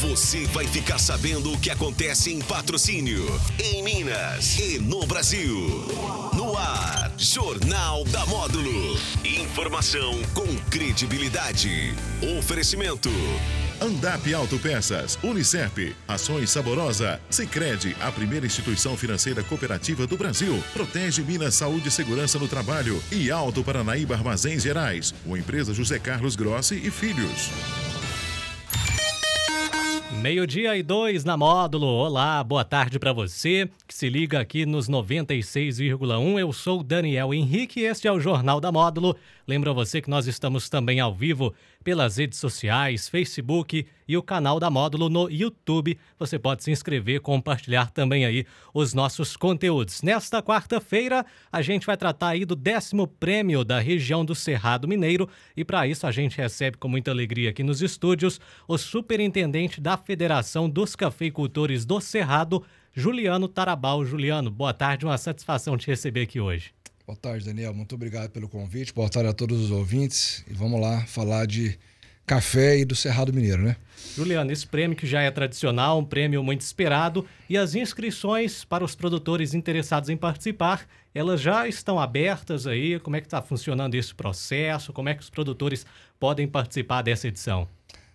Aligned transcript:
Você 0.00 0.44
vai 0.46 0.64
ficar 0.64 0.96
sabendo 0.96 1.52
o 1.52 1.58
que 1.58 1.70
acontece 1.70 2.32
em 2.32 2.38
patrocínio, 2.38 3.26
em 3.58 3.82
Minas 3.82 4.56
e 4.56 4.78
no 4.78 5.04
Brasil. 5.04 5.50
No 6.34 6.56
ar, 6.56 7.12
Jornal 7.18 8.04
da 8.04 8.24
Módulo. 8.26 8.96
Informação 9.24 10.22
com 10.34 10.46
credibilidade. 10.70 11.92
Oferecimento. 12.38 13.10
Andap 13.80 14.32
Autopeças, 14.32 15.18
Unicep, 15.20 15.96
Ações 16.06 16.50
Saborosa, 16.50 17.20
Sicredi, 17.28 17.96
a 18.00 18.12
primeira 18.12 18.46
instituição 18.46 18.96
financeira 18.96 19.42
cooperativa 19.42 20.06
do 20.06 20.16
Brasil. 20.16 20.62
Protege 20.72 21.22
Minas 21.22 21.56
Saúde 21.56 21.88
e 21.88 21.90
Segurança 21.90 22.38
no 22.38 22.46
Trabalho 22.46 23.02
e 23.10 23.32
Alto 23.32 23.64
Paranaíba 23.64 24.14
Armazéns 24.14 24.62
Gerais, 24.62 25.12
uma 25.26 25.38
empresa 25.38 25.74
José 25.74 25.98
Carlos 25.98 26.36
Grossi 26.36 26.80
e 26.84 26.88
Filhos. 26.88 27.50
Meio-dia 30.20 30.76
e 30.76 30.82
dois 30.82 31.24
na 31.24 31.36
módulo. 31.36 31.86
Olá, 31.86 32.42
boa 32.42 32.64
tarde 32.64 32.98
para 32.98 33.12
você 33.12 33.70
que 33.86 33.94
se 33.94 34.08
liga 34.08 34.40
aqui 34.40 34.66
nos 34.66 34.88
96,1. 34.88 36.40
Eu 36.40 36.52
sou 36.52 36.82
Daniel 36.82 37.32
Henrique 37.32 37.80
e 37.80 37.84
este 37.84 38.08
é 38.08 38.12
o 38.12 38.18
Jornal 38.18 38.60
da 38.60 38.72
Módulo. 38.72 39.16
Lembro 39.48 39.70
a 39.70 39.72
você 39.72 40.02
que 40.02 40.10
nós 40.10 40.26
estamos 40.26 40.68
também 40.68 41.00
ao 41.00 41.14
vivo 41.14 41.54
pelas 41.82 42.18
redes 42.18 42.38
sociais, 42.38 43.08
Facebook 43.08 43.86
e 44.06 44.14
o 44.14 44.22
canal 44.22 44.60
da 44.60 44.68
Módulo 44.68 45.08
no 45.08 45.30
YouTube. 45.30 45.98
Você 46.18 46.38
pode 46.38 46.62
se 46.62 46.70
inscrever, 46.70 47.22
compartilhar 47.22 47.90
também 47.90 48.26
aí 48.26 48.44
os 48.74 48.92
nossos 48.92 49.38
conteúdos. 49.38 50.02
Nesta 50.02 50.42
quarta-feira, 50.42 51.24
a 51.50 51.62
gente 51.62 51.86
vai 51.86 51.96
tratar 51.96 52.28
aí 52.28 52.44
do 52.44 52.54
décimo 52.54 53.06
prêmio 53.06 53.64
da 53.64 53.80
região 53.80 54.22
do 54.22 54.34
Cerrado 54.34 54.86
Mineiro 54.86 55.26
e 55.56 55.64
para 55.64 55.86
isso 55.86 56.06
a 56.06 56.10
gente 56.10 56.36
recebe 56.36 56.76
com 56.76 56.86
muita 56.86 57.10
alegria 57.10 57.48
aqui 57.48 57.62
nos 57.62 57.80
estúdios 57.80 58.38
o 58.68 58.76
superintendente 58.76 59.80
da 59.80 59.96
Federação 59.96 60.68
dos 60.68 60.94
Cafeicultores 60.94 61.86
do 61.86 62.02
Cerrado, 62.02 62.62
Juliano 62.92 63.48
Tarabal. 63.48 64.04
Juliano, 64.04 64.50
boa 64.50 64.74
tarde, 64.74 65.06
uma 65.06 65.16
satisfação 65.16 65.78
te 65.78 65.86
receber 65.86 66.20
aqui 66.24 66.38
hoje. 66.38 66.77
Boa 67.08 67.16
tarde, 67.16 67.46
Daniel. 67.46 67.72
Muito 67.72 67.94
obrigado 67.94 68.28
pelo 68.28 68.46
convite. 68.50 68.92
Boa 68.92 69.08
tarde 69.08 69.30
a 69.30 69.32
todos 69.32 69.58
os 69.58 69.70
ouvintes. 69.70 70.44
E 70.46 70.52
vamos 70.52 70.78
lá 70.78 71.06
falar 71.06 71.46
de 71.46 71.78
café 72.26 72.78
e 72.78 72.84
do 72.84 72.94
Cerrado 72.94 73.32
Mineiro, 73.32 73.62
né? 73.62 73.76
Juliano, 74.14 74.52
esse 74.52 74.66
prêmio 74.66 74.94
que 74.94 75.06
já 75.06 75.22
é 75.22 75.30
tradicional, 75.30 75.98
um 75.98 76.04
prêmio 76.04 76.44
muito 76.44 76.60
esperado, 76.60 77.26
e 77.48 77.56
as 77.56 77.74
inscrições 77.74 78.62
para 78.62 78.84
os 78.84 78.94
produtores 78.94 79.54
interessados 79.54 80.10
em 80.10 80.18
participar, 80.18 80.86
elas 81.14 81.40
já 81.40 81.66
estão 81.66 81.98
abertas 81.98 82.66
aí? 82.66 83.00
Como 83.00 83.16
é 83.16 83.22
que 83.22 83.26
está 83.26 83.40
funcionando 83.40 83.94
esse 83.94 84.14
processo? 84.14 84.92
Como 84.92 85.08
é 85.08 85.14
que 85.14 85.22
os 85.22 85.30
produtores 85.30 85.86
podem 86.20 86.46
participar 86.46 87.00
dessa 87.00 87.26
edição? 87.26 87.66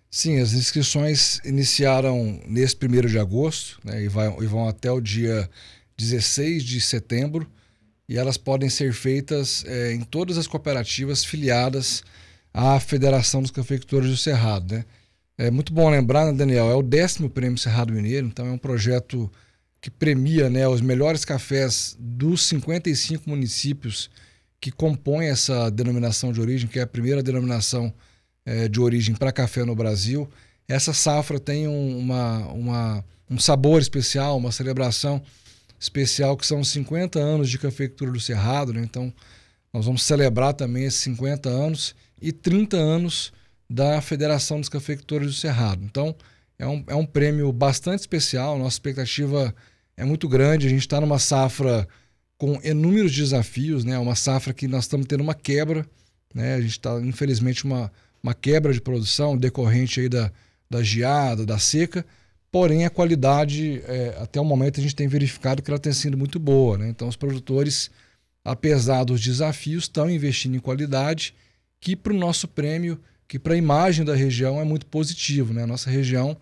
Sim, 0.08 0.38
as 0.38 0.52
inscrições 0.52 1.40
iniciaram 1.44 2.40
nesse 2.46 2.76
primeiro 2.76 3.08
de 3.08 3.18
agosto 3.18 3.80
né, 3.82 4.04
e, 4.04 4.08
vai, 4.08 4.28
e 4.40 4.46
vão 4.46 4.68
até 4.68 4.92
o 4.92 5.00
dia 5.00 5.50
16 5.96 6.62
de 6.62 6.80
setembro 6.80 7.44
e 8.08 8.18
elas 8.18 8.36
podem 8.36 8.68
ser 8.68 8.92
feitas 8.92 9.64
é, 9.66 9.92
em 9.92 10.00
todas 10.00 10.36
as 10.36 10.46
cooperativas 10.46 11.24
filiadas 11.24 12.02
à 12.52 12.78
Federação 12.78 13.42
dos 13.42 13.50
Cafeicultores 13.50 14.10
do 14.10 14.16
Cerrado. 14.16 14.74
Né? 14.74 14.84
É 15.38 15.50
muito 15.50 15.72
bom 15.72 15.88
lembrar, 15.90 16.26
né, 16.26 16.32
Daniel, 16.32 16.70
é 16.70 16.74
o 16.74 16.82
décimo 16.82 17.30
Prêmio 17.30 17.58
Cerrado 17.58 17.92
Mineiro, 17.92 18.26
então 18.26 18.46
é 18.46 18.50
um 18.50 18.58
projeto 18.58 19.30
que 19.80 19.90
premia 19.90 20.48
né, 20.48 20.66
os 20.68 20.80
melhores 20.80 21.24
cafés 21.24 21.96
dos 21.98 22.42
55 22.42 23.28
municípios 23.28 24.10
que 24.60 24.70
compõem 24.70 25.28
essa 25.28 25.70
denominação 25.70 26.32
de 26.32 26.40
origem, 26.40 26.68
que 26.68 26.78
é 26.78 26.82
a 26.82 26.86
primeira 26.86 27.22
denominação 27.22 27.92
é, 28.46 28.68
de 28.68 28.80
origem 28.80 29.14
para 29.14 29.32
café 29.32 29.64
no 29.64 29.74
Brasil. 29.74 30.28
Essa 30.66 30.94
safra 30.94 31.38
tem 31.38 31.68
um, 31.68 31.98
uma, 31.98 32.38
uma, 32.48 33.04
um 33.28 33.38
sabor 33.38 33.80
especial, 33.80 34.38
uma 34.38 34.52
celebração 34.52 35.16
especial 35.16 35.43
que 35.90 36.46
são 36.46 36.62
50 36.62 37.18
anos 37.18 37.50
de 37.50 37.58
cafeicultura 37.58 38.12
do 38.12 38.20
Cerrado, 38.20 38.72
né? 38.72 38.82
Então, 38.82 39.12
nós 39.72 39.86
vamos 39.86 40.02
celebrar 40.02 40.54
também 40.54 40.84
esses 40.84 41.00
50 41.00 41.48
anos 41.48 41.94
e 42.20 42.32
30 42.32 42.76
anos 42.76 43.32
da 43.68 44.00
Federação 44.00 44.60
dos 44.60 44.68
Cafeicultores 44.68 45.26
do 45.26 45.32
Cerrado. 45.32 45.82
Então, 45.84 46.14
é 46.58 46.66
um, 46.66 46.84
é 46.86 46.94
um 46.94 47.04
prêmio 47.04 47.52
bastante 47.52 48.00
especial, 48.00 48.58
nossa 48.58 48.76
expectativa 48.76 49.54
é 49.96 50.04
muito 50.04 50.28
grande, 50.28 50.66
a 50.66 50.70
gente 50.70 50.80
está 50.80 51.00
numa 51.00 51.18
safra 51.18 51.88
com 52.36 52.60
inúmeros 52.62 53.12
desafios, 53.14 53.84
né? 53.84 53.98
Uma 53.98 54.14
safra 54.14 54.52
que 54.52 54.66
nós 54.66 54.84
estamos 54.84 55.06
tendo 55.06 55.22
uma 55.22 55.34
quebra, 55.34 55.86
né? 56.34 56.54
A 56.54 56.60
gente 56.60 56.72
está, 56.72 57.00
infelizmente, 57.00 57.64
uma, 57.64 57.90
uma 58.22 58.34
quebra 58.34 58.72
de 58.72 58.80
produção 58.80 59.36
decorrente 59.36 60.00
aí 60.00 60.08
da, 60.08 60.30
da 60.68 60.82
geada, 60.82 61.46
da 61.46 61.58
seca, 61.58 62.04
Porém, 62.54 62.84
a 62.84 62.90
qualidade, 62.90 63.82
é, 63.84 64.16
até 64.20 64.40
o 64.40 64.44
momento, 64.44 64.78
a 64.78 64.80
gente 64.80 64.94
tem 64.94 65.08
verificado 65.08 65.60
que 65.60 65.68
ela 65.68 65.80
tem 65.80 65.92
sido 65.92 66.16
muito 66.16 66.38
boa. 66.38 66.78
Né? 66.78 66.88
Então, 66.88 67.08
os 67.08 67.16
produtores, 67.16 67.90
apesar 68.44 69.02
dos 69.02 69.20
desafios, 69.20 69.82
estão 69.82 70.08
investindo 70.08 70.54
em 70.54 70.60
qualidade, 70.60 71.34
que 71.80 71.96
para 71.96 72.12
o 72.12 72.16
nosso 72.16 72.46
prêmio, 72.46 73.00
que 73.26 73.40
para 73.40 73.54
a 73.54 73.56
imagem 73.56 74.04
da 74.04 74.14
região 74.14 74.60
é 74.60 74.64
muito 74.64 74.86
positivo. 74.86 75.52
Né? 75.52 75.64
A 75.64 75.66
nossa 75.66 75.90
região 75.90 76.36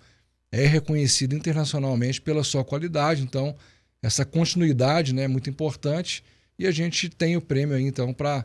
é 0.52 0.66
reconhecida 0.66 1.34
internacionalmente 1.34 2.20
pela 2.20 2.44
sua 2.44 2.62
qualidade, 2.62 3.22
então 3.22 3.56
essa 4.02 4.22
continuidade 4.22 5.14
né, 5.14 5.22
é 5.22 5.28
muito 5.28 5.48
importante 5.48 6.22
e 6.58 6.66
a 6.66 6.70
gente 6.70 7.08
tem 7.08 7.38
o 7.38 7.40
prêmio 7.40 7.74
aí, 7.74 7.84
então, 7.84 8.12
para 8.12 8.44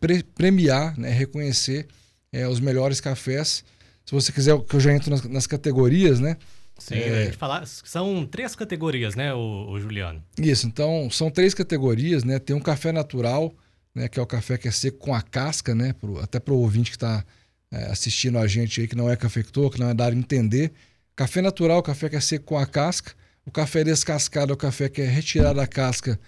pre 0.00 0.22
premiar, 0.22 0.98
né, 0.98 1.10
reconhecer 1.10 1.86
é, 2.32 2.48
os 2.48 2.60
melhores 2.60 2.98
cafés. 2.98 3.62
Se 4.06 4.12
você 4.14 4.32
quiser 4.32 4.58
que 4.58 4.74
eu 4.74 4.80
já 4.80 4.90
entro 4.90 5.10
nas, 5.10 5.22
nas 5.24 5.46
categorias, 5.46 6.18
né? 6.18 6.38
Sim, 6.78 6.96
é... 6.96 7.22
a 7.22 7.24
gente 7.26 7.36
falar, 7.36 7.66
são 7.66 8.26
três 8.26 8.54
categorias, 8.54 9.14
né, 9.14 9.32
o, 9.32 9.70
o, 9.70 9.80
Juliano? 9.80 10.22
Isso, 10.38 10.66
então 10.66 11.08
são 11.10 11.30
três 11.30 11.54
categorias, 11.54 12.24
né? 12.24 12.38
Tem 12.38 12.54
um 12.54 12.60
café 12.60 12.92
natural, 12.92 13.54
né, 13.94 14.08
que 14.08 14.18
é 14.18 14.22
o 14.22 14.26
café 14.26 14.58
que 14.58 14.68
é 14.68 14.70
seco 14.70 14.98
com 14.98 15.14
a 15.14 15.22
casca, 15.22 15.74
né? 15.74 15.92
Pro, 15.92 16.18
até 16.18 16.40
para 16.40 16.52
o 16.52 16.58
ouvinte 16.58 16.90
que 16.90 16.96
está 16.96 17.24
é, 17.70 17.86
assistindo 17.86 18.38
a 18.38 18.46
gente 18.46 18.80
aí, 18.80 18.88
que 18.88 18.96
não 18.96 19.10
é 19.10 19.16
cafeicultor, 19.16 19.70
que 19.70 19.80
não 19.80 19.88
é 19.88 19.94
da 19.94 20.06
área 20.06 20.16
entender. 20.16 20.72
Café 21.14 21.40
natural, 21.40 21.82
café 21.82 22.08
que 22.08 22.16
é 22.16 22.20
seco 22.20 22.44
com 22.44 22.58
a 22.58 22.66
casca. 22.66 23.12
O 23.46 23.50
café 23.50 23.84
descascado 23.84 24.52
é 24.52 24.54
o 24.54 24.56
café 24.56 24.88
que 24.88 25.00
é 25.00 25.06
retirado 25.06 25.56
da 25.56 25.66
casca 25.66 26.18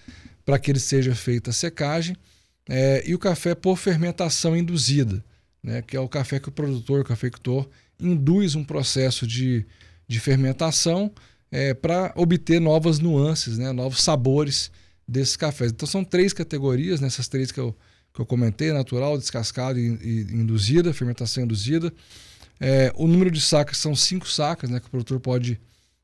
para 0.45 0.57
que 0.57 0.71
ele 0.71 0.79
seja 0.79 1.13
feita 1.13 1.49
a 1.49 1.53
secagem. 1.53 2.15
É, 2.69 3.03
e 3.05 3.13
o 3.13 3.19
café 3.19 3.53
por 3.53 3.77
fermentação 3.77 4.55
induzida, 4.55 5.23
né? 5.61 5.81
Que 5.81 5.97
é 5.97 5.99
o 5.99 6.07
café 6.07 6.39
que 6.39 6.49
o 6.49 6.51
produtor, 6.51 7.01
o 7.01 7.05
cafeicultor, 7.05 7.67
induz 7.99 8.55
um 8.55 8.63
processo 8.63 9.27
de 9.27 9.65
de 10.07 10.19
fermentação 10.19 11.11
é, 11.51 11.73
para 11.73 12.13
obter 12.15 12.59
novas 12.59 12.99
nuances, 12.99 13.57
né, 13.57 13.71
novos 13.71 14.01
sabores 14.01 14.71
desses 15.07 15.35
cafés. 15.35 15.71
Então 15.71 15.87
são 15.87 16.03
três 16.03 16.33
categorias, 16.33 16.99
nessas 16.99 17.27
né, 17.27 17.31
três 17.31 17.51
que 17.51 17.59
eu, 17.59 17.75
que 18.13 18.21
eu 18.21 18.25
comentei: 18.25 18.71
natural, 18.71 19.17
descascado 19.17 19.79
e, 19.79 19.87
e 20.01 20.33
induzida, 20.33 20.93
fermentação 20.93 21.43
induzida. 21.43 21.93
É, 22.59 22.91
o 22.95 23.07
número 23.07 23.29
de 23.29 23.39
sacas 23.39 23.77
são 23.77 23.95
cinco 23.95 24.27
sacas 24.27 24.69
né, 24.69 24.79
que 24.79 24.87
o 24.87 24.89
produtor 24.89 25.19
pode 25.19 25.59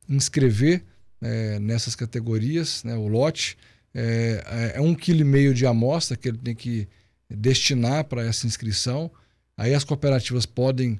inscrever 0.07 0.83
é, 1.21 1.57
nessas 1.59 1.95
categorias, 1.95 2.83
né, 2.83 2.95
o 2.95 3.07
lote. 3.07 3.57
É, 3.95 4.73
é, 4.75 4.77
é 4.77 4.81
um 4.81 4.95
quilo 4.95 5.21
e 5.21 5.23
meio 5.23 5.53
de 5.53 5.65
amostra 5.65 6.17
que 6.17 6.27
ele 6.27 6.37
tem 6.37 6.55
que 6.55 6.87
destinar 7.29 8.05
para 8.05 8.23
essa 8.25 8.47
inscrição. 8.47 9.11
Aí 9.57 9.73
as 9.73 9.83
cooperativas 9.83 10.45
podem 10.45 10.99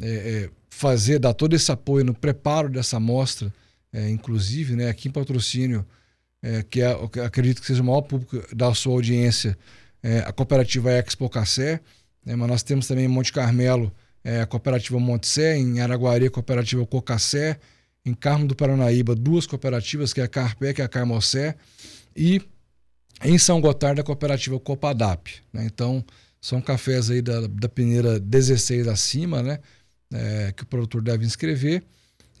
é, 0.00 0.10
é, 0.10 0.50
fazer, 0.74 1.18
dar 1.18 1.34
todo 1.34 1.54
esse 1.54 1.70
apoio 1.70 2.02
no 2.02 2.14
preparo 2.14 2.68
dessa 2.68 2.96
amostra, 2.96 3.52
é, 3.92 4.08
inclusive, 4.08 4.74
né, 4.74 4.88
aqui 4.88 5.08
em 5.08 5.12
patrocínio, 5.12 5.86
é, 6.42 6.62
que, 6.62 6.80
é, 6.80 6.90
acredito 7.24 7.60
que 7.60 7.66
seja 7.66 7.82
o 7.82 7.84
maior 7.84 8.00
público 8.00 8.42
da 8.56 8.72
sua 8.74 8.94
audiência, 8.94 9.56
é, 10.02 10.20
a 10.20 10.32
cooperativa 10.32 10.90
Expo 10.90 11.28
Cassé, 11.28 11.78
né, 12.24 12.34
mas 12.34 12.48
nós 12.48 12.62
temos 12.62 12.86
também 12.86 13.04
em 13.04 13.08
Monte 13.08 13.32
Carmelo 13.32 13.92
é, 14.24 14.40
a 14.40 14.46
cooperativa 14.46 14.98
Sé, 15.22 15.58
em 15.58 15.80
Araguari 15.80 16.26
a 16.26 16.30
cooperativa 16.30 16.84
Cocassé, 16.86 17.60
em 18.04 18.14
Carmo 18.14 18.46
do 18.46 18.56
Paranaíba 18.56 19.14
duas 19.14 19.46
cooperativas, 19.46 20.12
que 20.12 20.22
é 20.22 20.24
a 20.24 20.28
Carpé, 20.28 20.72
que 20.72 20.80
é 20.80 20.84
a 20.84 20.88
Carmocé, 20.88 21.54
e 22.16 22.40
em 23.22 23.36
São 23.36 23.60
Gotardo 23.60 24.00
a 24.00 24.04
cooperativa 24.04 24.58
Copadap. 24.58 25.30
Né? 25.52 25.66
Então, 25.66 26.02
são 26.40 26.62
cafés 26.62 27.10
aí 27.10 27.20
da, 27.20 27.46
da 27.46 27.68
peneira 27.68 28.18
16 28.18 28.88
acima, 28.88 29.42
né? 29.42 29.60
É, 30.12 30.52
que 30.52 30.62
o 30.62 30.66
produtor 30.66 31.02
deve 31.02 31.24
inscrever. 31.24 31.82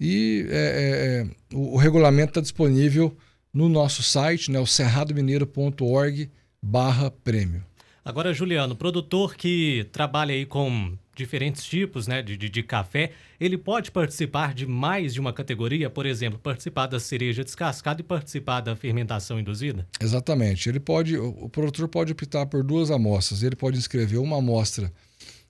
E 0.00 0.46
é, 0.48 0.56
é, 0.56 1.20
é 1.20 1.56
o, 1.56 1.74
o, 1.74 1.76
regulamento 1.76 2.30
está 2.30 2.40
disponível 2.40 3.16
no 3.52 3.68
nosso 3.68 4.02
site, 4.02 4.50
né, 4.50 4.58
o 4.58 4.66
cerradomineiro.org 4.66 6.30
barra 6.62 7.10
prêmio. 7.10 7.62
Agora, 8.04 8.32
Juliano, 8.32 8.74
produtor 8.74 9.36
que 9.36 9.86
trabalha 9.92 10.34
aí 10.34 10.44
com 10.44 10.96
diferentes 11.14 11.64
tipos 11.64 12.08
né, 12.08 12.22
de, 12.22 12.36
de, 12.36 12.48
de, 12.48 12.62
café, 12.62 13.12
ele 13.38 13.56
pode 13.58 13.90
participar 13.90 14.54
de 14.54 14.66
mais 14.66 15.12
de 15.14 15.20
uma 15.20 15.32
categoria, 15.32 15.90
por 15.90 16.06
exemplo, 16.06 16.38
participar 16.38 16.86
da 16.86 16.98
cereja 16.98 17.44
descascada 17.44 18.00
e 18.00 18.04
participar 18.04 18.60
da 18.60 18.74
fermentação 18.74 19.38
induzida? 19.38 19.86
Exatamente. 20.00 20.68
Ele 20.68 20.80
pode, 20.80 21.16
o, 21.16 21.28
o 21.44 21.48
produtor 21.48 21.86
pode 21.86 22.12
optar 22.12 22.46
por 22.46 22.64
duas 22.64 22.90
amostras. 22.90 23.42
Ele 23.42 23.54
pode 23.54 23.78
inscrever 23.78 24.18
uma 24.18 24.38
amostra 24.38 24.92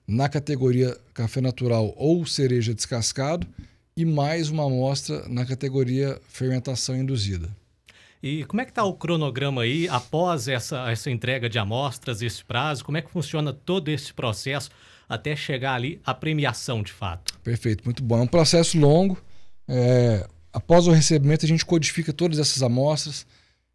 na 0.07 0.27
categoria 0.27 0.97
café 1.13 1.41
natural 1.41 1.93
ou 1.95 2.25
cereja 2.25 2.73
descascado 2.73 3.47
e 3.95 4.05
mais 4.05 4.49
uma 4.49 4.65
amostra 4.65 5.27
na 5.27 5.45
categoria 5.45 6.19
fermentação 6.27 6.95
induzida. 6.95 7.49
E 8.21 8.45
como 8.45 8.61
é 8.61 8.65
que 8.65 8.71
está 8.71 8.85
o 8.85 8.93
cronograma 8.93 9.63
aí 9.63 9.87
após 9.89 10.47
essa, 10.47 10.89
essa 10.89 11.11
entrega 11.11 11.49
de 11.49 11.59
amostras, 11.59 12.21
esse 12.21 12.43
prazo? 12.43 12.85
Como 12.85 12.97
é 12.97 13.01
que 13.01 13.11
funciona 13.11 13.51
todo 13.51 13.89
esse 13.89 14.13
processo 14.13 14.69
até 15.09 15.35
chegar 15.35 15.75
ali 15.75 15.99
à 16.05 16.13
premiação 16.13 16.81
de 16.81 16.91
fato? 16.91 17.37
Perfeito, 17.39 17.83
muito 17.83 18.01
bom. 18.01 18.19
É 18.19 18.21
um 18.21 18.27
processo 18.27 18.79
longo. 18.79 19.21
É, 19.67 20.25
após 20.53 20.87
o 20.87 20.91
recebimento, 20.91 21.45
a 21.45 21.49
gente 21.49 21.65
codifica 21.65 22.13
todas 22.13 22.39
essas 22.39 22.63
amostras. 22.63 23.25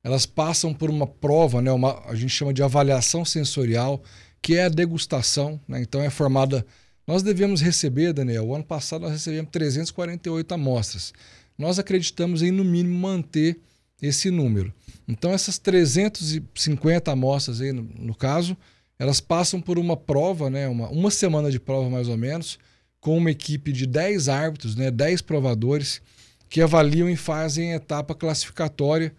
Elas 0.03 0.25
passam 0.25 0.73
por 0.73 0.89
uma 0.89 1.07
prova, 1.07 1.61
né, 1.61 1.71
uma, 1.71 2.03
a 2.07 2.15
gente 2.15 2.31
chama 2.31 2.55
de 2.55 2.63
avaliação 2.63 3.27
sensorial, 3.27 4.03
que 4.43 4.57
é 4.57 4.65
a 4.65 4.69
degustação. 4.69 5.61
Né? 5.67 5.81
Então 5.83 6.03
é 6.03 6.11
formada. 6.11 6.65
Nós 7.07 7.23
devemos 7.23 7.61
receber, 7.61 8.13
Daniel, 8.13 8.47
o 8.47 8.55
ano 8.55 8.65
passado 8.65 9.03
nós 9.03 9.13
recebemos 9.13 9.51
348 9.51 10.53
amostras. 10.53 11.13
Nós 11.57 11.79
acreditamos 11.79 12.43
em, 12.43 12.51
no 12.51 12.65
mínimo, 12.65 12.99
manter 12.99 13.59
esse 14.01 14.31
número. 14.31 14.73
Então, 15.07 15.33
essas 15.33 15.59
350 15.59 17.11
amostras, 17.11 17.61
aí, 17.61 17.73
no, 17.73 17.83
no 17.83 18.15
caso, 18.15 18.57
elas 18.99 19.21
passam 19.21 19.61
por 19.61 19.79
uma 19.79 19.97
prova, 19.97 20.51
né, 20.51 20.69
uma, 20.69 20.89
uma 20.89 21.11
semana 21.11 21.51
de 21.51 21.59
prova 21.59 21.89
mais 21.89 22.09
ou 22.09 22.17
menos, 22.17 22.59
com 23.01 23.17
uma 23.17 23.31
equipe 23.31 23.73
de 23.73 23.87
10 23.87 24.29
árbitros, 24.29 24.77
né, 24.77 24.91
10 24.91 25.23
provadores, 25.23 26.01
que 26.49 26.61
avaliam 26.61 27.09
e 27.09 27.17
fazem 27.17 27.73
etapa 27.73 28.15
classificatória, 28.15 29.15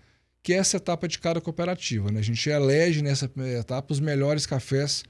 que 0.49 0.53
é 0.55 0.57
essa 0.57 0.77
etapa 0.77 1.07
de 1.07 1.19
cada 1.19 1.39
cooperativa. 1.39 2.11
Né? 2.11 2.21
A 2.21 2.23
gente 2.23 2.49
elege 2.49 3.03
nessa 3.03 3.29
etapa 3.59 3.93
os 3.93 3.99
melhores 3.99 4.47
cafés 4.47 5.03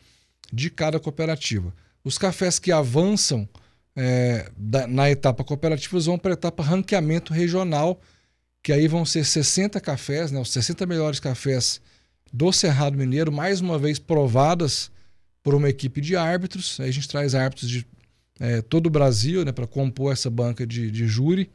de 0.51 0.69
cada 0.69 1.00
cooperativa. 1.00 1.74
Os 2.03 2.18
cafés 2.18 2.59
que 2.59 2.74
avançam 2.74 3.47
é, 3.95 4.51
da, 4.57 4.86
na 4.86 5.09
etapa 5.09 5.41
cooperativa 5.45 5.97
vão 6.01 6.19
para 6.19 6.31
a 6.31 6.33
etapa 6.33 6.62
ranqueamento 6.62 7.33
regional, 7.33 8.01
que 8.62 8.74
aí 8.74 8.86
vão 8.86 9.06
ser 9.06 9.24
60 9.24 9.80
cafés, 9.80 10.30
né, 10.30 10.41
os 10.41 10.51
60 10.51 10.86
melhores 10.86 11.21
cafés 11.21 11.80
do 12.33 12.51
Cerrado 12.51 12.97
Mineiro, 12.97 13.31
mais 13.31 13.62
uma 13.62 13.80
vez 13.80 13.97
provadas 13.97 14.91
por 15.41 15.56
uma 15.56 15.69
equipe 15.69 16.01
de 16.01 16.18
árbitros. 16.18 16.81
Aí 16.81 16.89
a 16.89 16.91
gente 16.91 17.07
traz 17.07 17.33
árbitros 17.33 17.69
de 17.69 17.88
é, 18.41 18.62
todo 18.62 18.88
o 18.88 18.89
Brasil 18.89 19.45
né, 19.45 19.53
para 19.53 19.65
compor 19.65 20.12
essa 20.12 20.30
banca 20.30 20.68
de, 20.68 20.91
de 20.91 21.07
júri. 21.07 21.50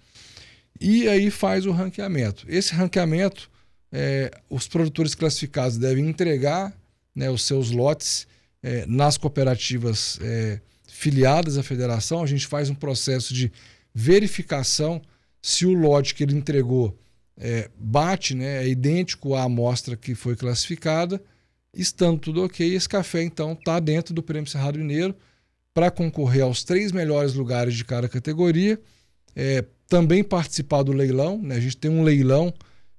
E 0.80 1.06
aí 1.06 1.30
faz 1.30 1.66
o 1.66 1.70
ranqueamento. 1.70 2.46
Esse 2.48 2.72
ranqueamento, 2.72 3.52
é, 3.96 4.28
os 4.50 4.66
produtores 4.66 5.14
classificados 5.14 5.78
devem 5.78 6.08
entregar 6.08 6.76
né, 7.14 7.30
os 7.30 7.44
seus 7.44 7.70
lotes 7.70 8.26
é, 8.60 8.84
nas 8.86 9.16
cooperativas 9.16 10.18
é, 10.20 10.60
filiadas 10.88 11.56
à 11.56 11.62
federação. 11.62 12.20
A 12.20 12.26
gente 12.26 12.44
faz 12.44 12.68
um 12.68 12.74
processo 12.74 13.32
de 13.32 13.52
verificação 13.94 15.00
se 15.40 15.64
o 15.64 15.72
lote 15.72 16.12
que 16.12 16.24
ele 16.24 16.34
entregou 16.34 16.98
é, 17.38 17.70
bate, 17.78 18.34
né, 18.34 18.64
é 18.64 18.68
idêntico 18.68 19.34
à 19.34 19.44
amostra 19.44 19.96
que 19.96 20.16
foi 20.16 20.34
classificada, 20.34 21.22
estando 21.72 22.18
tudo 22.18 22.44
ok, 22.44 22.74
esse 22.74 22.88
café 22.88 23.22
então 23.22 23.52
está 23.52 23.78
dentro 23.78 24.12
do 24.12 24.24
Prêmio 24.24 24.50
Cerrado 24.50 24.76
Mineiro 24.76 25.14
para 25.72 25.90
concorrer 25.90 26.42
aos 26.42 26.64
três 26.64 26.90
melhores 26.90 27.34
lugares 27.34 27.74
de 27.74 27.84
cada 27.84 28.08
categoria, 28.08 28.80
é, 29.36 29.64
também 29.86 30.24
participar 30.24 30.82
do 30.82 30.92
leilão. 30.92 31.40
Né, 31.40 31.54
a 31.54 31.60
gente 31.60 31.76
tem 31.76 31.92
um 31.92 32.02
leilão 32.02 32.52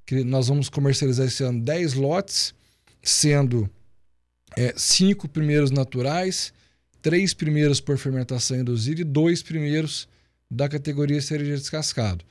que 0.05 0.23
nós 0.23 0.47
vamos 0.47 0.69
comercializar 0.69 1.25
esse 1.25 1.43
ano 1.43 1.61
10 1.61 1.93
lotes, 1.93 2.53
sendo 3.01 3.69
é, 4.55 4.73
cinco 4.77 5.27
primeiros 5.27 5.71
naturais, 5.71 6.53
três 7.01 7.33
primeiros 7.33 7.79
por 7.79 7.97
fermentação 7.97 8.57
induzida 8.57 9.01
e 9.01 9.03
dois 9.03 9.41
primeiros 9.41 10.07
da 10.49 10.69
categoria 10.69 11.21
cereja 11.21 11.55
descascado. 11.55 12.23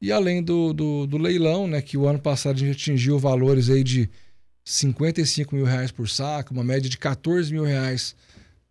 E 0.00 0.10
além 0.10 0.42
do, 0.42 0.72
do, 0.72 1.06
do, 1.06 1.18
leilão, 1.18 1.66
né, 1.66 1.82
que 1.82 1.96
o 1.96 2.06
ano 2.06 2.18
passado 2.18 2.56
a 2.56 2.58
gente 2.58 2.72
atingiu 2.72 3.18
valores 3.18 3.68
aí 3.68 3.84
de 3.84 4.08
55 4.64 5.54
mil 5.54 5.64
reais 5.64 5.90
por 5.90 6.08
saca, 6.08 6.52
uma 6.52 6.64
média 6.64 6.88
de 6.88 6.96
14 6.96 7.52
mil 7.52 7.64
reais 7.64 8.14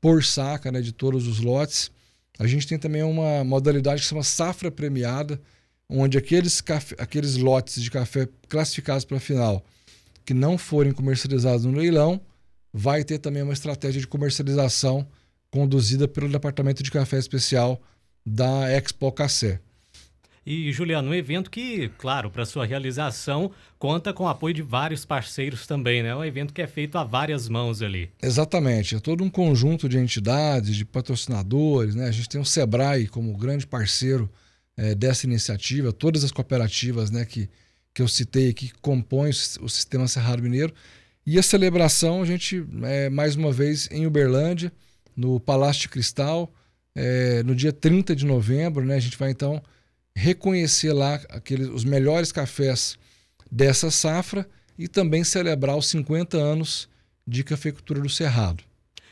por 0.01 0.23
saca 0.23 0.71
né, 0.71 0.81
de 0.81 0.91
todos 0.91 1.27
os 1.27 1.39
lotes. 1.39 1.91
A 2.39 2.47
gente 2.47 2.67
tem 2.67 2.79
também 2.79 3.03
uma 3.03 3.43
modalidade 3.43 4.01
que 4.01 4.05
se 4.05 4.09
chama 4.09 4.23
safra 4.23 4.71
premiada, 4.71 5.39
onde 5.89 6.17
aqueles, 6.17 6.61
café, 6.61 6.95
aqueles 6.99 7.35
lotes 7.35 7.81
de 7.81 7.89
café 7.89 8.27
classificados 8.47 9.03
para 9.03 9.17
a 9.17 9.21
final 9.21 9.65
que 10.23 10.33
não 10.33 10.57
forem 10.57 10.91
comercializados 10.91 11.65
no 11.65 11.75
leilão, 11.75 12.21
vai 12.71 13.03
ter 13.03 13.17
também 13.17 13.41
uma 13.41 13.53
estratégia 13.53 13.99
de 13.99 14.05
comercialização 14.05 15.07
conduzida 15.49 16.07
pelo 16.07 16.29
Departamento 16.29 16.83
de 16.83 16.91
Café 16.91 17.17
Especial 17.17 17.81
da 18.23 18.69
Expo 18.71 19.11
Café. 19.11 19.59
E, 20.45 20.71
Juliano, 20.71 21.09
um 21.09 21.13
evento 21.13 21.49
que, 21.49 21.89
claro, 21.97 22.31
para 22.31 22.45
sua 22.45 22.65
realização, 22.65 23.51
conta 23.77 24.13
com 24.13 24.23
o 24.23 24.27
apoio 24.27 24.53
de 24.53 24.61
vários 24.61 25.05
parceiros 25.05 25.67
também, 25.67 26.01
né? 26.01 26.09
É 26.09 26.15
um 26.15 26.23
evento 26.23 26.53
que 26.53 26.61
é 26.61 26.67
feito 26.67 26.97
a 26.97 27.03
várias 27.03 27.49
mãos 27.49 27.81
ali. 27.81 28.09
Exatamente. 28.21 28.95
É 28.95 28.99
todo 28.99 29.23
um 29.23 29.29
conjunto 29.29 29.89
de 29.89 29.97
entidades, 29.97 30.75
de 30.75 30.85
patrocinadores, 30.85 31.93
né? 31.93 32.07
A 32.07 32.11
gente 32.11 32.29
tem 32.29 32.39
o 32.41 32.45
Sebrae 32.45 33.07
como 33.07 33.35
grande 33.37 33.67
parceiro 33.67 34.29
é, 34.79 34.95
dessa 34.95 35.25
iniciativa, 35.25 35.91
todas 35.91 36.23
as 36.23 36.31
cooperativas 36.31 37.11
né, 37.11 37.25
que, 37.25 37.49
que 37.93 38.01
eu 38.01 38.07
citei 38.07 38.53
que 38.53 38.71
compõem 38.81 39.31
o 39.59 39.67
sistema 39.67 40.07
Cerrado 40.07 40.41
Mineiro. 40.41 40.73
E 41.25 41.37
a 41.37 41.43
celebração, 41.43 42.21
a 42.21 42.25
gente, 42.25 42.65
é, 42.83 43.09
mais 43.09 43.35
uma 43.35 43.51
vez, 43.51 43.89
em 43.91 44.07
Uberlândia, 44.07 44.71
no 45.17 45.37
Palácio 45.37 45.81
de 45.81 45.89
Cristal, 45.89 46.49
é, 46.95 47.43
no 47.43 47.53
dia 47.53 47.73
30 47.73 48.15
de 48.15 48.25
novembro, 48.25 48.85
né? 48.85 48.95
A 48.95 48.99
gente 49.01 49.17
vai 49.17 49.31
então 49.31 49.61
reconhecer 50.15 50.93
lá 50.93 51.15
aqueles, 51.29 51.67
os 51.67 51.83
melhores 51.83 52.31
cafés 52.31 52.97
dessa 53.51 53.91
safra 53.91 54.47
e 54.77 54.87
também 54.87 55.25
celebrar 55.25 55.75
os 55.75 55.87
50 55.87 56.37
anos 56.37 56.87
de 57.27 57.43
cafeicultura 57.43 57.99
do 57.99 58.09
Cerrado. 58.09 58.63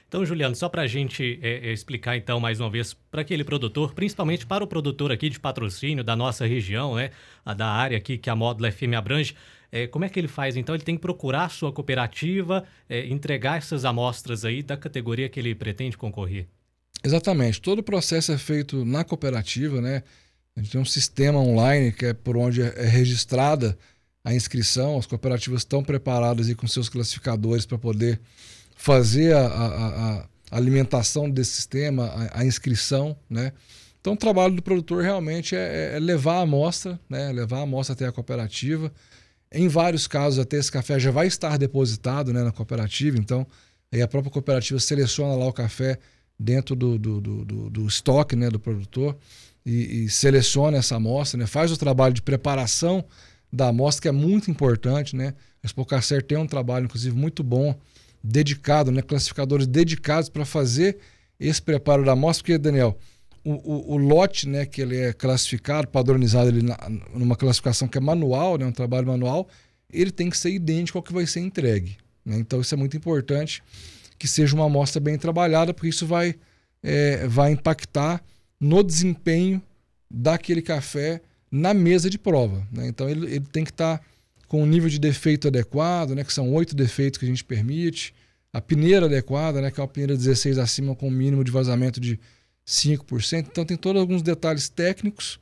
Então, 0.08 0.26
Juliano, 0.26 0.56
só 0.56 0.70
para 0.70 0.84
a 0.84 0.88
gente 0.88 1.38
é, 1.42 1.68
é, 1.68 1.74
explicar 1.74 2.16
então 2.16 2.40
mais 2.40 2.60
uma 2.62 2.70
vez 2.70 2.94
para 2.94 3.22
aquele 3.22 3.44
produtor, 3.44 3.94
principalmente 3.94 4.46
para 4.46 4.64
o 4.64 4.68
produtor 4.68 5.12
aqui 5.12 5.30
de 5.30 5.40
patrocínio 5.40 6.04
da 6.04 6.16
nossa 6.16 6.46
região, 6.46 6.96
né, 6.96 7.12
da 7.58 7.68
área 7.68 7.98
aqui 7.98 8.18
que 8.18 8.30
a 8.30 8.36
Módulo 8.36 8.72
FM 8.72 8.94
abrange, 8.96 9.36
é, 9.70 9.86
como 9.86 10.06
é 10.06 10.10
que 10.10 10.18
ele 10.18 10.30
faz? 10.30 10.56
Então, 10.56 10.74
ele 10.74 10.84
tem 10.84 10.96
que 10.96 11.02
procurar 11.02 11.46
a 11.46 11.50
sua 11.50 11.74
cooperativa, 11.74 12.64
é, 12.88 13.06
entregar 13.08 13.58
essas 13.58 13.84
amostras 13.84 14.46
aí 14.46 14.64
da 14.64 14.78
categoria 14.78 15.28
que 15.28 15.40
ele 15.40 15.54
pretende 15.54 15.98
concorrer. 15.98 16.48
Exatamente. 17.04 17.62
Todo 17.62 17.80
o 17.80 17.84
processo 17.84 18.32
é 18.32 18.38
feito 18.38 18.86
na 18.86 19.04
cooperativa, 19.04 19.82
né? 19.82 20.04
A 20.56 20.62
gente 20.62 20.72
tem 20.72 20.82
um 20.82 20.86
sistema 20.86 21.40
online 21.40 21.92
que 21.92 22.06
é 22.08 22.14
por 22.14 22.36
onde 22.36 22.62
é 22.62 22.88
registrada 22.88 23.78
a 24.24 24.34
inscrição. 24.34 24.98
As 24.98 25.06
cooperativas 25.06 25.62
estão 25.62 25.84
preparadas 25.84 26.50
e 26.50 26.56
com 26.56 26.66
seus 26.66 26.90
classificadores 26.90 27.66
para 27.66 27.78
poder 27.78 28.20
fazer 28.78 29.36
a, 29.36 29.48
a, 29.48 30.20
a, 30.20 30.28
alimentação 30.52 31.30
desse 31.30 31.52
sistema, 31.52 32.06
a, 32.06 32.42
a, 32.42 32.46
inscrição, 32.46 33.18
né? 33.30 33.52
Então, 34.00 34.14
o 34.14 34.18
trabalho 34.18 34.56
do 34.56 34.62
produtor 34.62 35.04
realmente 35.04 35.56
é, 35.56 35.96
é, 35.96 36.00
levar 36.00 36.36
a 36.36 36.42
amostra, 36.42 36.98
né? 37.10 37.30
levar 37.34 37.60
a 37.60 37.62
amostra 37.64 37.94
até 37.94 38.06
a 38.06 38.12
cooperativa. 38.12 38.90
Em 39.52 39.68
vários 39.68 40.08
casos, 40.08 40.40
até 40.40 40.56
esse 40.56 40.72
café 40.72 40.98
já 40.98 41.12
vai 41.12 41.28
estar 41.28 41.58
depositado 41.58 42.32
né, 42.32 42.42
na 42.44 42.52
cooperativa, 42.52 43.18
então 43.18 43.46
aí 43.92 44.02
a 44.02 44.08
própria 44.08 44.32
cooperativa 44.32 44.80
seleciona 44.80 45.36
lá 45.36 45.46
o 45.48 45.52
café 45.52 45.98
dentro 46.40 46.76
do, 46.76 46.98
do, 46.98 47.20
do, 47.20 47.46
do, 47.46 47.70
do 47.70 47.88
estoque 47.88 48.36
né, 48.36 48.50
do 48.50 48.60
produtor 48.60 49.18
e, 49.66 50.06
e 50.06 50.10
seleciona 50.10 50.78
essa 50.78 50.96
amostra, 50.96 51.38
né? 51.38 51.46
faz 51.46 51.72
o 51.72 51.78
trabalho 51.78 52.14
de 52.14 52.22
preparação 52.22 53.04
da 53.52 53.68
amostra, 53.70 54.04
que 54.04 54.08
é 54.08 54.12
muito 54.12 54.50
importante. 54.50 55.16
Né? 55.16 55.34
A 55.62 55.66
Expocacer 55.66 56.24
tem 56.24 56.38
um 56.38 56.48
trabalho, 56.48 56.86
inclusive, 56.86 57.16
muito 57.16 57.44
bom, 57.44 57.76
dedicado, 58.24 58.92
né? 58.92 59.02
classificadores 59.02 59.68
dedicados 59.68 60.30
para 60.30 60.46
fazer 60.46 60.98
esse 61.40 61.62
preparo 61.62 62.04
da 62.04 62.14
amostra, 62.14 62.44
porque, 62.44 62.58
Daniel, 62.58 62.98
o, 63.44 63.54
o, 63.54 63.94
o, 63.94 63.98
lote 63.98 64.48
né, 64.48 64.66
que 64.66 64.82
ele 64.82 64.98
é 64.98 65.14
classificado, 65.14 65.88
padronizado 65.88 66.50
ele 66.50 66.64
na, 66.64 66.78
numa 67.14 67.36
classificação 67.36 67.88
que 67.88 67.98
é 67.98 68.02
manual, 68.02 68.58
né, 68.58 68.66
um 68.66 68.72
trabalho 68.72 69.08
manual, 69.08 69.48
ele 69.92 70.12
tem 70.12 70.30
que 70.30 70.38
ser 70.38 70.50
idêntico 70.50 70.98
ao 70.98 71.04
que 71.04 71.14
vai 71.14 71.26
ser 71.26 71.40
entregue. 71.40 71.98
Né? 72.26 72.38
Então, 72.38 72.60
isso 72.60 72.74
é 72.74 72.78
muito 72.78 72.98
importante 72.98 73.64
que 74.18 74.28
seja 74.28 74.56
uma 74.56 74.66
amostra 74.66 75.00
bem 75.00 75.18
trabalhada, 75.18 75.74
porque 75.74 75.90
isso 75.90 76.06
vai, 76.06 76.36
é, 76.84 77.28
vai 77.28 77.52
impactar 77.52 78.22
no 78.60 78.84
desempenho 78.84 79.62
daquele 80.10 80.62
café 80.62 81.22
na 81.52 81.74
mesa 81.74 82.10
de 82.10 82.18
prova. 82.18 82.68
Né? 82.72 82.88
Então 82.88 83.10
ele, 83.10 83.26
ele 83.26 83.46
tem 83.52 83.64
que 83.64 83.72
estar 83.72 84.00
tá 84.00 84.04
com 84.48 84.62
o 84.62 84.64
um 84.64 84.66
nível 84.66 84.90
de 84.90 85.00
defeito 85.00 85.48
adequado, 85.48 86.16
né? 86.16 86.24
que 86.24 86.34
são 86.34 86.52
oito 86.54 86.76
defeitos 86.76 87.20
que 87.20 87.26
a 87.26 87.28
gente 87.28 87.44
permite, 87.44 88.14
a 88.54 88.62
peneira 88.62 89.06
adequada, 89.06 89.62
né? 89.62 89.70
que 89.70 89.80
é 89.80 89.84
uma 89.84 89.88
peneira 89.88 90.16
16 90.16 90.58
acima 90.58 90.96
com 90.96 91.08
um 91.08 91.12
mínimo 91.12 91.44
de 91.44 91.52
vazamento 91.52 92.00
de 92.00 92.20
5%. 92.66 93.48
Então 93.52 93.66
tem 93.66 93.78
todos 93.78 94.02
alguns 94.02 94.22
detalhes 94.22 94.70
técnicos 94.70 95.40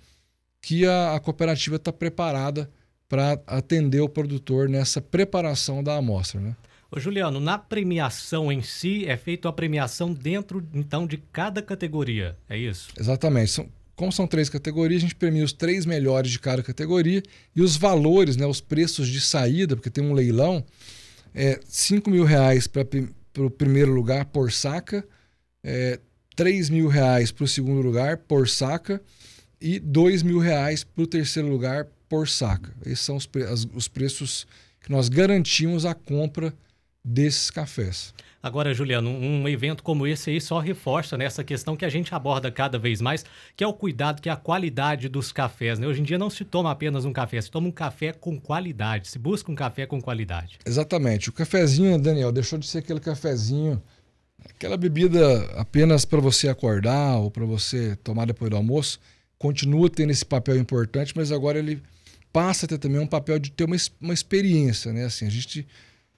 que 0.62 0.86
a, 0.86 1.16
a 1.16 1.20
cooperativa 1.20 1.76
está 1.76 1.94
preparada 1.94 2.70
para 3.08 3.40
atender 3.46 4.02
o 4.02 4.10
produtor 4.10 4.68
nessa 4.68 5.00
preparação 5.00 5.84
da 5.84 5.96
amostra. 5.96 6.42
Né? 6.42 6.56
Ô 6.92 7.00
Juliano, 7.00 7.40
na 7.40 7.58
premiação 7.58 8.52
em 8.52 8.62
si, 8.62 9.06
é 9.06 9.18
feita 9.18 9.50
a 9.50 9.54
premiação 9.54 10.14
dentro, 10.14 10.66
então, 10.74 11.06
de 11.06 11.18
cada 11.18 11.62
categoria, 11.62 12.38
é 12.50 12.58
isso? 12.58 12.90
Exatamente. 12.98 13.52
São, 13.52 13.70
Como 13.96 14.12
são 14.12 14.28
três 14.28 14.50
categorias, 14.50 15.02
a 15.02 15.06
gente 15.06 15.16
premia 15.16 15.44
os 15.44 15.54
três 15.54 15.86
melhores 15.86 16.32
de 16.32 16.40
cada 16.40 16.62
categoria 16.62 17.24
e 17.56 17.62
os 17.62 17.78
valores, 17.78 18.36
né, 18.36 18.46
os 18.46 18.60
preços 18.60 19.08
de 19.08 19.22
saída, 19.22 19.76
porque 19.76 19.90
tem 19.90 20.04
um 20.04 20.14
leilão, 20.14 20.64
é 21.34 21.60
5 21.66 22.10
mil 22.10 22.26
reais 22.26 22.68
para 22.68 22.86
o 23.38 23.50
primeiro 23.50 23.94
lugar 23.94 24.26
por 24.26 24.52
saca, 24.52 25.06
é, 25.64 26.00
3 26.36 26.70
mil 26.70 26.88
reais 26.88 27.32
para 27.32 27.46
o 27.46 27.48
segundo 27.48 27.82
lugar 27.82 28.18
por 28.18 28.50
saca 28.50 29.02
e 29.60 29.80
2 29.80 30.24
mil 30.24 30.40
reais 30.40 30.84
para 30.84 31.04
o 31.04 31.08
terceiro 31.08 31.48
lugar 31.48 31.88
por 32.10 32.28
saca. 32.28 32.74
Esses 32.86 33.00
são 33.00 33.16
os, 33.16 33.26
pre 33.26 33.44
os 33.74 33.88
preços 33.88 34.46
que 34.82 34.92
nós 34.92 35.10
garantimos 35.10 35.86
a 35.86 35.94
compra 35.94 36.54
desses 37.06 37.52
cafés. 37.52 38.14
Agora, 38.42 38.74
Juliano, 38.76 39.10
um 39.10 39.48
evento 39.48 39.82
como 39.82 40.06
esse 40.06 40.30
aí 40.30 40.40
só 40.40 40.60
reforça 40.60 41.18
nessa 41.18 41.42
né, 41.42 41.46
questão 41.46 41.76
que 41.76 41.84
a 41.84 41.90
gente 41.90 42.14
aborda 42.14 42.52
cada 42.52 42.78
vez 42.78 43.02
mais, 43.02 43.26
que 43.56 43.64
é 43.64 43.68
o 43.68 43.74
cuidado, 43.74 44.22
que 44.22 44.30
é 44.30 44.32
a 44.32 44.36
qualidade 44.36 45.10
dos 45.10 45.32
cafés. 45.32 45.80
Né? 45.80 45.88
Hoje 45.88 46.02
em 46.02 46.04
dia 46.04 46.18
não 46.20 46.30
se 46.30 46.46
toma 46.46 46.70
apenas 46.70 47.06
um 47.06 47.14
café, 47.14 47.42
se 47.42 47.50
toma 47.50 47.68
um 47.68 47.72
café 47.72 48.14
com 48.14 48.40
qualidade, 48.40 49.08
se 49.08 49.18
busca 49.18 49.52
um 49.52 49.56
café 49.56 49.88
com 49.88 50.00
qualidade. 50.00 50.60
Exatamente. 50.64 51.30
O 51.30 51.34
cafezinho, 51.34 52.00
Daniel, 52.00 52.32
deixou 52.32 52.60
de 52.60 52.68
ser 52.68 52.80
aquele 52.80 53.00
cafezinho, 53.00 53.82
aquela 54.48 54.78
bebida 54.78 55.46
apenas 55.56 56.06
para 56.06 56.20
você 56.20 56.48
acordar 56.48 57.18
ou 57.18 57.32
para 57.32 57.46
você 57.46 57.96
tomar 58.04 58.26
depois 58.26 58.52
do 58.52 58.58
almoço. 58.58 59.00
Continua 59.40 59.90
tendo 59.90 60.12
esse 60.12 60.26
papel 60.26 60.58
importante, 60.58 61.14
mas 61.16 61.32
agora 61.32 61.58
ele 61.58 61.82
passa 62.32 62.68
a 62.68 62.70
ter 62.70 62.78
também 62.78 63.00
um 63.00 63.08
papel 63.08 63.40
de 63.40 63.52
ter 63.52 63.64
uma, 63.64 63.78
uma 64.00 64.14
experiência, 64.14 64.94
né? 64.94 65.06
Assim, 65.06 65.26
a 65.26 65.32
gente 65.32 65.66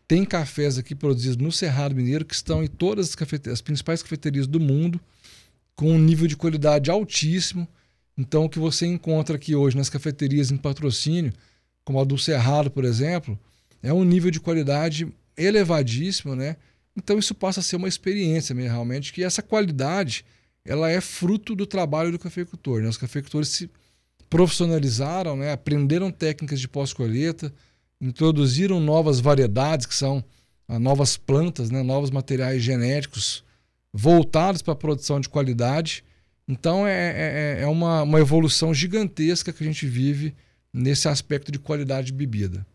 tem 0.07 0.23
cafés 0.23 0.77
aqui 0.77 0.95
produzidos 0.95 1.37
no 1.37 1.51
Cerrado 1.51 1.95
Mineiro 1.95 2.23
que 2.23 2.33
estão 2.33 2.63
em 2.63 2.67
todas 2.67 3.09
as, 3.09 3.47
as 3.51 3.61
principais 3.61 4.01
cafeterias 4.01 4.47
do 4.47 4.59
mundo, 4.59 4.99
com 5.75 5.91
um 5.91 5.99
nível 5.99 6.27
de 6.27 6.37
qualidade 6.37 6.89
altíssimo. 6.89 7.67
Então, 8.17 8.45
o 8.45 8.49
que 8.49 8.57
você 8.57 8.85
encontra 8.87 9.35
aqui 9.35 9.53
hoje 9.53 9.77
nas 9.77 9.89
cafeterias 9.89 10.49
em 10.49 10.57
patrocínio, 10.57 11.33
como 11.83 11.99
a 11.99 12.03
do 12.03 12.17
Cerrado, 12.17 12.71
por 12.71 12.85
exemplo, 12.85 13.37
é 13.83 13.93
um 13.93 14.03
nível 14.03 14.31
de 14.31 14.39
qualidade 14.39 15.07
elevadíssimo, 15.35 16.35
né? 16.35 16.55
Então, 16.95 17.19
isso 17.19 17.35
passa 17.35 17.59
a 17.59 17.63
ser 17.63 17.75
uma 17.75 17.87
experiência 17.87 18.55
mesmo, 18.55 18.71
realmente, 18.71 19.13
que 19.13 19.23
essa 19.23 19.43
qualidade 19.43 20.25
ela 20.65 20.89
é 20.89 20.99
fruto 20.99 21.55
do 21.55 21.65
trabalho 21.65 22.11
do 22.11 22.19
cafeicultor. 22.19 22.81
Né? 22.81 22.89
Os 22.89 22.97
cafeicultores 22.97 23.49
se 23.49 23.69
profissionalizaram, 24.29 25.37
né? 25.37 25.53
aprenderam 25.53 26.11
técnicas 26.11 26.59
de 26.59 26.67
pós-colheita, 26.67 27.53
introduziram 27.99 28.79
novas 28.79 29.19
variedades, 29.19 29.85
que 29.85 29.95
são 29.95 30.23
ah, 30.67 30.79
novas 30.79 31.17
plantas, 31.17 31.69
né, 31.69 31.81
novos 31.81 32.11
materiais 32.11 32.61
genéticos 32.61 33.43
voltados 33.93 34.61
para 34.61 34.73
a 34.73 34.77
produção 34.77 35.19
de 35.19 35.29
qualidade. 35.29 36.03
Então 36.47 36.85
é, 36.85 36.91
é, 36.91 37.59
é, 37.59 37.63
é 37.63 37.67
uma, 37.67 38.03
uma 38.03 38.19
evolução 38.19 38.73
gigantesca 38.73 39.51
que 39.51 39.63
a 39.63 39.67
gente 39.67 39.85
vive 39.87 40.35
nesse 40.71 41.07
aspecto 41.07 41.51
de 41.51 41.59
qualidade 41.59 42.07
de 42.07 42.13
bebida. 42.13 42.65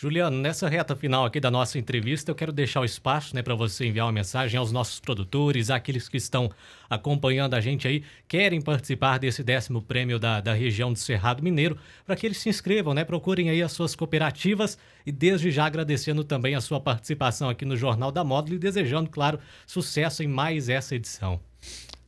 Juliano, 0.00 0.38
nessa 0.38 0.66
reta 0.66 0.96
final 0.96 1.26
aqui 1.26 1.38
da 1.38 1.50
nossa 1.50 1.78
entrevista, 1.78 2.30
eu 2.30 2.34
quero 2.34 2.52
deixar 2.52 2.80
o 2.80 2.86
espaço 2.86 3.36
né, 3.36 3.42
para 3.42 3.54
você 3.54 3.84
enviar 3.84 4.06
uma 4.06 4.12
mensagem 4.12 4.58
aos 4.58 4.72
nossos 4.72 4.98
produtores, 4.98 5.68
àqueles 5.68 6.08
que 6.08 6.16
estão 6.16 6.50
acompanhando 6.88 7.52
a 7.52 7.60
gente 7.60 7.86
aí, 7.86 8.02
querem 8.26 8.62
participar 8.62 9.18
desse 9.18 9.44
décimo 9.44 9.82
prêmio 9.82 10.18
da, 10.18 10.40
da 10.40 10.54
região 10.54 10.90
do 10.90 10.98
Cerrado 10.98 11.42
Mineiro, 11.42 11.76
para 12.06 12.16
que 12.16 12.26
eles 12.26 12.38
se 12.38 12.48
inscrevam, 12.48 12.94
né? 12.94 13.04
Procurem 13.04 13.50
aí 13.50 13.62
as 13.62 13.72
suas 13.72 13.94
cooperativas 13.94 14.78
e 15.04 15.12
desde 15.12 15.50
já 15.50 15.66
agradecendo 15.66 16.24
também 16.24 16.54
a 16.54 16.62
sua 16.62 16.80
participação 16.80 17.50
aqui 17.50 17.66
no 17.66 17.76
Jornal 17.76 18.10
da 18.10 18.24
Módulo 18.24 18.56
e 18.56 18.58
desejando, 18.58 19.10
claro, 19.10 19.38
sucesso 19.66 20.22
em 20.22 20.26
mais 20.26 20.70
essa 20.70 20.94
edição. 20.94 21.38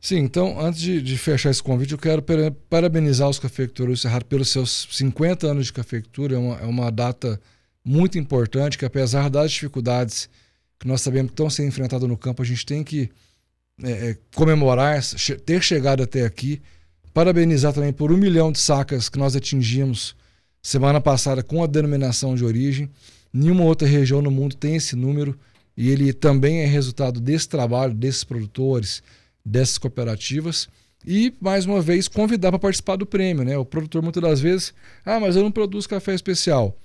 Sim, 0.01 0.17
então, 0.17 0.59
antes 0.59 0.81
de, 0.81 0.99
de, 0.99 1.15
fechar 1.15 1.51
esse 1.51 1.61
convite, 1.61 1.91
eu 1.91 1.99
quero 1.99 2.23
parabenizar 2.67 3.29
os 3.29 3.37
cafeicultores 3.37 3.99
do 3.99 4.01
Cerrado 4.01 4.25
pelos 4.25 4.49
seus 4.49 4.87
50 4.89 5.45
anos 5.45 5.67
de 5.67 5.73
cafeicultura. 5.73 6.33
É 6.33 6.39
uma, 6.39 6.55
é 6.55 6.65
uma 6.65 6.91
data 6.91 7.39
muito 7.83 8.17
importante 8.17 8.77
que, 8.77 8.85
apesar 8.85 9.29
das 9.29 9.51
dificuldades 9.51 10.29
que 10.79 10.87
nós 10.87 11.01
sabemos 11.01 11.31
que 11.31 11.33
estão 11.33 11.49
sendo 11.49 11.67
enfrentadas 11.67 12.07
no 12.07 12.17
campo, 12.17 12.41
a 12.41 12.45
gente 12.45 12.65
tem 12.65 12.83
que 12.83 13.09
é, 13.81 13.91
é 13.91 14.17
comemorar, 14.35 15.01
ter 15.45 15.61
chegado 15.61 16.03
até 16.03 16.25
aqui. 16.25 16.61
Parabenizar 17.13 17.73
também 17.73 17.93
por 17.93 18.11
um 18.11 18.17
milhão 18.17 18.51
de 18.51 18.59
sacas 18.59 19.09
que 19.09 19.19
nós 19.19 19.35
atingimos 19.35 20.15
semana 20.61 20.99
passada 20.99 21.43
com 21.43 21.63
a 21.63 21.67
denominação 21.67 22.35
de 22.35 22.43
origem. 22.43 22.89
Nenhuma 23.31 23.63
outra 23.63 23.87
região 23.87 24.21
no 24.21 24.31
mundo 24.31 24.55
tem 24.55 24.75
esse 24.75 24.95
número 24.95 25.37
e 25.75 25.89
ele 25.89 26.13
também 26.13 26.61
é 26.61 26.65
resultado 26.65 27.19
desse 27.19 27.49
trabalho, 27.49 27.93
desses 27.93 28.23
produtores, 28.23 29.03
dessas 29.45 29.77
cooperativas. 29.77 30.67
E, 31.05 31.33
mais 31.39 31.65
uma 31.65 31.81
vez, 31.81 32.07
convidar 32.07 32.51
para 32.51 32.59
participar 32.59 32.95
do 32.95 33.05
prêmio. 33.05 33.43
Né? 33.43 33.57
O 33.57 33.65
produtor, 33.65 34.01
muitas 34.01 34.23
das 34.23 34.39
vezes, 34.39 34.73
ah, 35.05 35.19
mas 35.19 35.35
eu 35.35 35.43
não 35.43 35.51
produzo 35.51 35.89
café 35.89 36.15
especial 36.15 36.77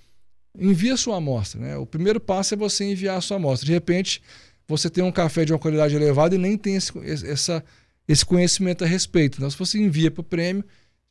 envia 0.58 0.96
sua 0.96 1.16
amostra. 1.16 1.60
Né? 1.60 1.76
O 1.76 1.86
primeiro 1.86 2.20
passo 2.20 2.54
é 2.54 2.56
você 2.56 2.84
enviar 2.84 3.16
a 3.16 3.20
sua 3.20 3.36
amostra. 3.36 3.64
De 3.64 3.72
repente, 3.72 4.20
você 4.66 4.90
tem 4.90 5.04
um 5.04 5.12
café 5.12 5.44
de 5.44 5.52
uma 5.52 5.58
qualidade 5.58 5.94
elevada 5.94 6.34
e 6.34 6.38
nem 6.38 6.58
tem 6.58 6.74
esse, 6.74 6.92
essa, 7.26 7.64
esse 8.06 8.24
conhecimento 8.24 8.84
a 8.84 8.86
respeito. 8.86 9.38
Então, 9.38 9.48
se 9.48 9.58
você 9.58 9.78
envia 9.78 10.10
para 10.10 10.20
o 10.20 10.24
prêmio, 10.24 10.64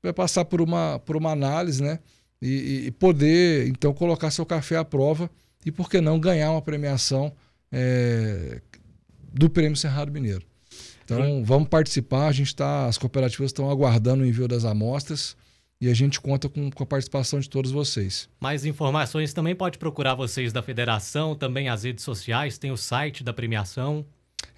vai 0.04 0.14
passar 0.14 0.46
por 0.46 0.62
uma, 0.62 1.00
por 1.00 1.16
uma 1.16 1.32
análise 1.32 1.82
né? 1.82 2.00
E, 2.40 2.86
e, 2.86 2.92
poder, 2.92 3.68
então, 3.68 3.92
colocar 3.94 4.30
seu 4.30 4.46
café 4.46 4.78
à 4.78 4.86
prova 4.86 5.28
e, 5.66 5.72
por 5.72 5.90
que 5.90 6.00
não, 6.00 6.20
ganhar 6.20 6.52
uma 6.52 6.62
premiação 6.62 7.34
é, 7.72 8.62
do 9.34 9.50
Prêmio 9.50 9.76
Cerrado 9.76 10.12
Mineiro. 10.12 10.46
Então, 11.04 11.44
vamos 11.44 11.68
participar. 11.68 12.28
A 12.28 12.32
gente 12.32 12.48
está, 12.48 12.86
as 12.86 12.98
cooperativas 12.98 13.50
estão 13.50 13.72
aguardando 13.72 14.24
o 14.24 14.26
envio 14.26 14.48
das 14.48 14.66
amostras 14.66 15.36
e 15.80 15.90
a 15.90 15.94
gente 15.94 16.20
conta 16.20 16.50
com, 16.50 16.72
com, 16.72 16.84
a 16.84 16.86
participação 16.86 17.40
de 17.40 17.50
todos 17.50 17.72
vocês. 17.72 18.28
Mais 18.40 18.66
informações 18.66 19.34
também 19.34 19.56
pode 19.56 19.78
procurar 19.78 20.16
vocês 20.16 20.52
da 20.52 20.62
federação, 20.62 21.36
também 21.36 21.70
as 21.70 21.84
redes 21.84 22.04
sociais, 22.04 22.58
tem 22.58 22.72
o 22.72 22.78
site 22.78 23.24
da 23.24 23.34
premiação. 23.34 24.06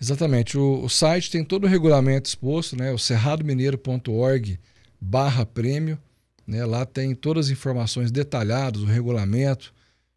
Exatamente, 0.02 0.58
o, 0.58 0.84
o 0.84 0.90
site 0.90 1.30
tem 1.30 1.44
todo 1.44 1.66
o 1.66 1.68
regulamento 1.68 2.30
exposto, 2.30 2.76
né? 2.76 2.92
o 2.92 2.98
cerradomineiro.org 2.98 4.60
barra 5.00 5.46
prêmio, 5.46 6.00
né? 6.48 6.66
lá 6.66 6.86
tem 6.86 7.14
todas 7.14 7.48
as 7.48 7.52
informações 7.52 8.12
detalhadas, 8.12 8.82
o 8.82 8.86
regulamento, 8.86 9.74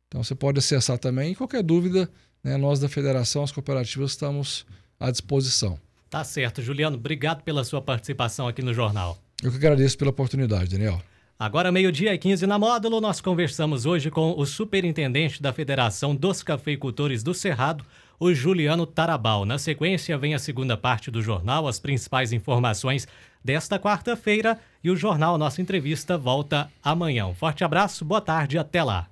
então 0.06 0.22
você 0.22 0.34
pode 0.34 0.58
acessar 0.58 0.98
também, 0.98 1.32
e 1.32 1.34
qualquer 1.34 1.62
dúvida, 1.62 2.08
né? 2.44 2.56
nós 2.56 2.78
da 2.78 2.88
federação, 2.88 3.42
as 3.42 3.50
cooperativas 3.50 4.12
estamos 4.12 4.64
à 5.00 5.10
disposição. 5.10 5.78
Tá 6.08 6.22
certo, 6.22 6.62
Juliano, 6.62 6.96
obrigado 6.96 7.42
pela 7.42 7.64
sua 7.64 7.80
participação 7.80 8.46
aqui 8.46 8.62
no 8.62 8.74
jornal. 8.74 9.18
Eu 9.42 9.50
que 9.50 9.56
agradeço 9.56 9.98
pela 9.98 10.10
oportunidade, 10.10 10.70
Daniel. 10.70 11.02
Agora, 11.38 11.72
meio-dia 11.72 12.14
e 12.14 12.18
15 12.18 12.46
na 12.46 12.56
módulo, 12.56 13.00
nós 13.00 13.20
conversamos 13.20 13.84
hoje 13.84 14.10
com 14.12 14.32
o 14.38 14.46
superintendente 14.46 15.42
da 15.42 15.52
Federação 15.52 16.14
dos 16.14 16.40
Cafeicultores 16.40 17.24
do 17.24 17.34
Cerrado, 17.34 17.84
o 18.20 18.32
Juliano 18.32 18.86
Tarabal. 18.86 19.44
Na 19.44 19.58
sequência, 19.58 20.16
vem 20.16 20.34
a 20.34 20.38
segunda 20.38 20.76
parte 20.76 21.10
do 21.10 21.20
jornal, 21.20 21.66
as 21.66 21.80
principais 21.80 22.32
informações 22.32 23.08
desta 23.44 23.76
quarta-feira 23.76 24.56
e 24.84 24.90
o 24.90 24.96
jornal 24.96 25.36
Nossa 25.36 25.60
Entrevista 25.60 26.16
volta 26.16 26.70
amanhã. 26.80 27.26
Um 27.26 27.34
forte 27.34 27.64
abraço, 27.64 28.04
boa 28.04 28.20
tarde 28.20 28.56
até 28.56 28.84
lá. 28.84 29.11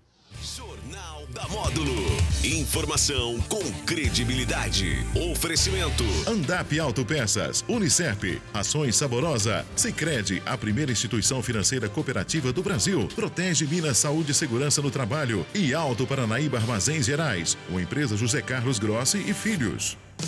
Da 1.33 1.47
Módulo. 1.49 1.95
Informação 2.43 3.39
com 3.49 3.63
credibilidade. 3.87 5.07
Oferecimento. 5.31 6.03
Andap 6.27 6.77
Autopeças, 6.81 7.65
Unicep, 7.69 8.43
Ações 8.53 8.97
Saborosa, 8.97 9.65
Sicredi, 9.77 10.43
a 10.45 10.59
primeira 10.59 10.91
instituição 10.91 11.41
financeira 11.41 11.89
cooperativa 11.89 12.53
do 12.53 12.63
Brasil. 12.63 13.09
Protege 13.15 13.65
Minas 13.65 13.99
Saúde 13.99 14.33
e 14.33 14.35
Segurança 14.35 14.83
no 14.83 14.91
Trabalho 14.91 15.47
e 15.55 15.73
Alto 15.73 16.05
Paranaíba 16.05 16.59
Armazéns 16.59 17.07
Gerais. 17.07 17.57
Uma 17.69 17.81
empresa 17.81 18.17
José 18.17 18.43
Carlos 18.43 18.81
Grossi 18.81 19.19
e 19.19 19.33
Filhos. 19.33 19.97